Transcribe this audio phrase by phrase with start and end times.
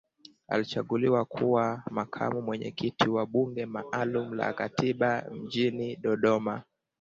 [0.47, 6.63] Alichaguliwa kuwa makamu mwenyekiti wa Bunge maalum la Katiba mjini Dodoma